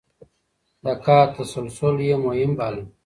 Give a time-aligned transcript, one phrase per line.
[0.83, 2.83] د کار تسلسل يې مهم باله.